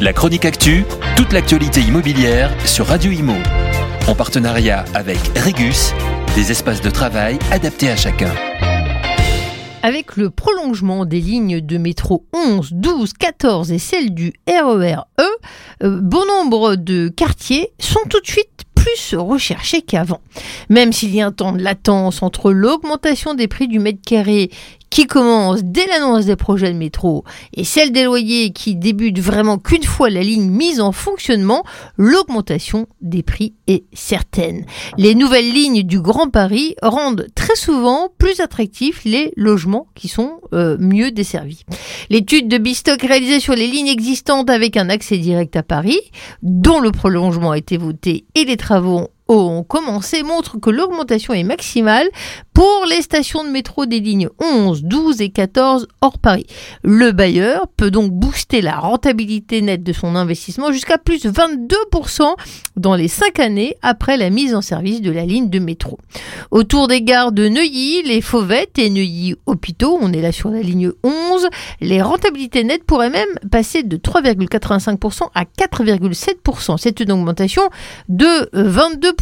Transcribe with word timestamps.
La 0.00 0.12
chronique 0.12 0.44
actu, 0.44 0.84
toute 1.16 1.32
l'actualité 1.32 1.80
immobilière 1.80 2.50
sur 2.66 2.86
Radio 2.86 3.12
Imo. 3.12 3.34
En 4.08 4.14
partenariat 4.16 4.84
avec 4.92 5.18
Regus, 5.36 5.92
des 6.34 6.50
espaces 6.50 6.80
de 6.80 6.90
travail 6.90 7.38
adaptés 7.52 7.88
à 7.90 7.96
chacun. 7.96 8.30
Avec 9.84 10.16
le 10.16 10.30
prolongement 10.30 11.04
des 11.04 11.20
lignes 11.20 11.60
de 11.60 11.78
métro 11.78 12.26
11, 12.32 12.72
12, 12.72 13.12
14 13.12 13.70
et 13.70 13.78
celle 13.78 14.12
du 14.12 14.32
RER 14.48 14.96
E, 15.20 15.22
euh, 15.84 16.00
bon 16.02 16.24
nombre 16.26 16.74
de 16.74 17.08
quartiers 17.08 17.70
sont 17.78 18.00
tout 18.10 18.20
de 18.20 18.26
suite 18.26 18.53
plus 18.84 19.14
recherchés 19.16 19.80
qu'avant. 19.80 20.20
Même 20.68 20.92
s'il 20.92 21.14
y 21.14 21.22
a 21.22 21.26
un 21.26 21.32
temps 21.32 21.52
de 21.52 21.62
latence 21.62 22.22
entre 22.22 22.52
l'augmentation 22.52 23.34
des 23.34 23.48
prix 23.48 23.66
du 23.66 23.78
mètre 23.78 24.02
carré 24.04 24.50
qui 24.90 25.06
commence 25.06 25.64
dès 25.64 25.86
l'annonce 25.86 26.26
des 26.26 26.36
projets 26.36 26.72
de 26.72 26.78
métro 26.78 27.24
et 27.52 27.64
celle 27.64 27.90
des 27.90 28.04
loyers 28.04 28.52
qui 28.52 28.76
débute 28.76 29.18
vraiment 29.18 29.58
qu'une 29.58 29.82
fois 29.82 30.08
la 30.08 30.22
ligne 30.22 30.48
mise 30.48 30.80
en 30.80 30.92
fonctionnement, 30.92 31.64
l'augmentation 31.96 32.86
des 33.00 33.24
prix 33.24 33.54
est 33.66 33.84
certaine. 33.92 34.64
Les 34.96 35.14
nouvelles 35.16 35.50
lignes 35.50 35.82
du 35.82 36.00
Grand 36.00 36.28
Paris 36.28 36.76
rendent 36.80 37.26
souvent 37.54 38.08
plus 38.18 38.40
attractifs 38.40 39.04
les 39.04 39.32
logements 39.36 39.88
qui 39.94 40.08
sont 40.08 40.40
euh, 40.52 40.76
mieux 40.78 41.10
desservis. 41.10 41.64
L'étude 42.10 42.48
de 42.48 42.58
Bistock 42.58 43.00
réalisée 43.02 43.40
sur 43.40 43.54
les 43.54 43.66
lignes 43.66 43.88
existantes 43.88 44.50
avec 44.50 44.76
un 44.76 44.88
accès 44.88 45.18
direct 45.18 45.56
à 45.56 45.62
Paris, 45.62 46.00
dont 46.42 46.80
le 46.80 46.90
prolongement 46.90 47.52
a 47.52 47.58
été 47.58 47.76
voté 47.76 48.26
et 48.34 48.44
les 48.44 48.56
travaux 48.56 49.08
ont 49.28 49.62
commencé 49.62 50.22
montre 50.22 50.58
que 50.58 50.70
l'augmentation 50.70 51.32
est 51.32 51.44
maximale 51.44 52.08
pour 52.52 52.84
les 52.88 53.02
stations 53.02 53.42
de 53.42 53.48
métro 53.48 53.86
des 53.86 54.00
lignes 54.00 54.28
11, 54.40 54.84
12 54.84 55.20
et 55.22 55.30
14 55.30 55.88
hors 56.02 56.18
Paris. 56.18 56.46
Le 56.82 57.12
bailleur 57.12 57.66
peut 57.68 57.90
donc 57.90 58.12
booster 58.12 58.60
la 58.60 58.76
rentabilité 58.76 59.62
nette 59.62 59.82
de 59.82 59.92
son 59.92 60.14
investissement 60.14 60.72
jusqu'à 60.72 60.98
plus 60.98 61.24
22% 61.24 62.34
dans 62.76 62.94
les 62.94 63.08
5 63.08 63.40
années 63.40 63.76
après 63.82 64.16
la 64.16 64.30
mise 64.30 64.54
en 64.54 64.60
service 64.60 65.00
de 65.00 65.10
la 65.10 65.24
ligne 65.24 65.48
de 65.48 65.58
métro. 65.58 65.98
Autour 66.50 66.88
des 66.88 67.02
gares 67.02 67.32
de 67.32 67.48
Neuilly, 67.48 68.02
les 68.02 68.20
Fauvettes 68.20 68.78
et 68.78 68.90
Neuilly-Hôpitaux, 68.90 69.98
on 70.00 70.12
est 70.12 70.20
là 70.20 70.32
sur 70.32 70.50
la 70.50 70.60
ligne 70.60 70.92
11, 71.02 71.48
les 71.80 72.02
rentabilités 72.02 72.62
nettes 72.62 72.84
pourraient 72.84 73.10
même 73.10 73.28
passer 73.50 73.82
de 73.82 73.96
3,85% 73.96 75.30
à 75.34 75.44
4,7%. 75.44 76.76
C'est 76.78 77.00
une 77.00 77.12
augmentation 77.12 77.62
de 78.08 78.48
22 78.52 79.13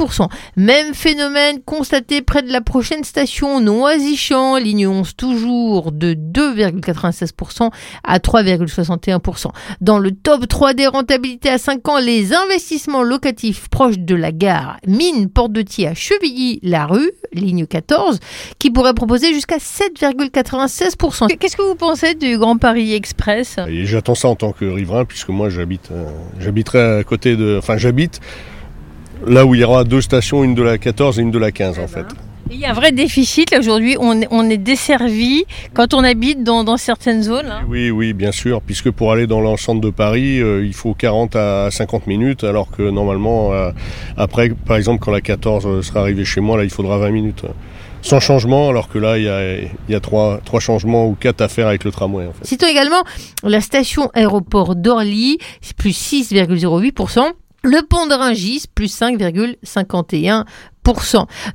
même 0.57 0.95
phénomène 0.95 1.61
constaté 1.65 2.23
près 2.23 2.43
de 2.43 2.53
la 2.53 2.61
prochaine 2.61 3.05
station 3.05 3.61
Noisy-Champ, 3.61 4.57
ligne 4.57 4.89
11 4.89 5.17
toujours, 5.17 5.93
de 5.93 6.15
2,96% 6.15 7.71
à 8.05 8.19
3,61%. 8.19 9.49
Dans 9.81 9.99
le 9.99 10.11
top 10.13 10.49
3 10.49 10.75
des 10.75 10.87
rentabilités 10.87 11.51
à 11.51 11.59
5 11.59 11.89
ans, 11.89 11.99
les 11.99 12.33
investissements 12.35 13.03
locatifs 13.03 13.69
proches 13.69 13.99
de 13.99 14.15
la 14.15 14.33
gare 14.33 14.79
Mine 14.87 15.29
Porte 15.29 15.53
de 15.53 15.63
Thiers 15.63 15.89
à 15.89 15.95
Chevilly-la-Rue, 15.95 17.11
ligne 17.33 17.67
14, 17.67 18.21
qui 18.59 18.71
pourrait 18.71 18.95
proposer 18.95 19.33
jusqu'à 19.35 19.59
7,96%. 19.59 21.37
Qu'est-ce 21.37 21.57
que 21.57 21.63
vous 21.63 21.75
pensez 21.75 22.15
du 22.15 22.39
Grand 22.39 22.57
Paris 22.57 22.95
Express? 22.95 23.57
J'attends 23.69 24.15
ça 24.15 24.29
en 24.29 24.37
tant 24.37 24.53
que 24.53 24.65
riverain, 24.65 25.05
puisque 25.05 25.29
moi 25.29 25.49
j'habite, 25.49 25.91
euh, 25.91 26.05
j'habiterai 26.39 26.99
à 27.01 27.05
côté 27.05 27.37
de, 27.37 27.57
enfin 27.59 27.77
j'habite 27.77 28.21
là 29.27 29.47
où 29.47 29.55
il 29.55 29.61
y 29.61 29.65
aura 29.65 29.85
deux 29.85 30.01
stations, 30.01 30.45
une 30.45 30.55
de 30.55 30.63
la 30.63 30.79
14 30.79 31.19
et 31.19 31.23
une 31.23 31.31
de 31.31 31.39
la 31.39 31.53
15 31.53 31.79
en 31.79 31.87
fait. 31.87 32.07
Il 32.51 32.61
y 32.61 32.67
a 32.67 32.71
un 32.71 32.75
vrai 32.75 32.93
déficit 32.93 33.55
aujourd'hui, 33.59 33.97
on, 33.99 34.21
on, 34.31 34.51
est 34.51 34.59
desservi 34.59 35.47
quand 35.73 35.95
on 35.95 36.05
habite 36.05 36.45
dans, 36.45 36.77
certaines 36.77 37.23
zones. 37.23 37.51
Hein. 37.51 37.63
Oui, 37.67 37.91
oui, 37.91 38.13
bien 38.13 38.33
sûr, 38.33 38.61
puisque 38.61 38.91
pour 38.91 39.11
aller 39.11 39.27
dans 39.27 39.41
l'ensemble 39.41 39.81
de 39.81 39.89
Paris, 39.89 40.39
euh, 40.41 40.63
il 40.65 40.75
faut 40.75 40.93
40 40.93 41.35
à 41.35 41.71
50 41.71 42.07
minutes, 42.07 42.45
alors 42.45 42.71
que 42.71 42.83
normalement, 42.83 43.55
euh, 43.55 43.71
après, 44.19 44.51
par 44.51 44.77
exemple, 44.77 45.03
quand 45.03 45.13
la 45.13 45.23
14 45.23 45.67
euh, 45.67 45.83
sera 45.83 46.01
arrivée 46.01 46.27
chez 46.27 46.43
moi, 46.43 46.59
là, 46.59 46.65
il 46.65 46.71
faudra 46.71 46.99
20 46.99 47.11
minutes. 47.11 47.45
Sans 48.03 48.21
changement, 48.21 48.69
alors 48.69 48.89
que 48.89 48.99
là, 48.99 49.17
il 49.17 49.25
y 49.25 49.29
a, 49.29 49.55
il 49.57 49.71
y 49.89 49.95
a 49.95 50.01
trois, 50.01 50.41
trois 50.45 50.61
changements 50.61 51.07
ou 51.07 51.15
quatre 51.15 51.41
à 51.41 51.49
faire 51.49 51.69
avec 51.69 51.85
le 51.85 51.93
tramway. 51.93 52.27
En 52.27 52.33
fait. 52.33 52.45
Citons 52.45 52.67
également 52.67 53.03
la 53.45 53.61
station 53.61 54.11
aéroport 54.13 54.75
d'Orly, 54.75 55.39
plus 55.77 55.93
6,08%. 55.93 57.33
Le 57.65 57.87
pont 57.87 58.07
de 58.07 58.15
Ringis, 58.15 58.65
plus 58.75 58.93
5,51%. 59.01 60.45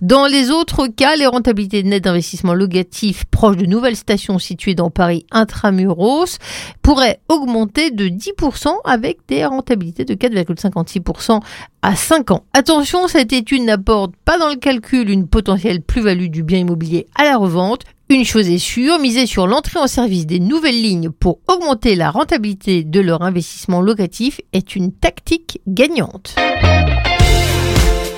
Dans 0.02 0.26
les 0.26 0.52
autres 0.52 0.88
cas, 0.88 1.16
les 1.16 1.28
rentabilités 1.28 1.84
nettes 1.84 2.06
d'investissement 2.06 2.54
locatif 2.54 3.26
proches 3.26 3.58
de 3.58 3.66
nouvelles 3.66 3.96
stations 3.96 4.40
situées 4.40 4.76
dans 4.76 4.90
Paris 4.90 5.26
intramuros 5.32 6.38
pourraient 6.82 7.20
augmenter 7.28 7.92
de 7.92 8.08
10% 8.08 8.68
avec 8.86 9.20
des 9.28 9.46
rentabilités 9.46 10.06
de 10.06 10.14
4,56% 10.14 11.42
à 11.82 11.96
5 11.96 12.32
ans. 12.32 12.44
Attention, 12.54 13.08
cette 13.08 13.34
étude 13.34 13.64
n'apporte 13.64 14.16
pas 14.26 14.38
dans 14.38 14.50
le 14.50 14.56
calcul 14.56 15.10
une 15.10 15.28
potentielle 15.28 15.82
plus-value 15.82 16.28
du 16.28 16.44
bien 16.44 16.60
immobilier 16.60 17.08
à 17.16 17.24
la 17.24 17.38
revente, 17.38 17.82
une 18.10 18.24
chose 18.24 18.50
est 18.50 18.58
sûre, 18.58 19.00
miser 19.00 19.26
sur 19.26 19.48
l'entrée 19.48 19.80
en 19.80 19.88
service 19.88 20.26
des 20.26 20.40
nouvelles 20.40 20.82
lignes 20.82 21.10
pour 21.10 21.40
augmenter 21.50 21.96
la 21.96 22.10
rentabilité 22.10 22.86
de 22.86 23.02
leur 23.02 23.22
investissement 23.22 23.82
locatif 23.82 24.40
est 24.54 24.78
une 24.78 24.94
tactique 24.94 25.60
gagnante. 25.68 26.36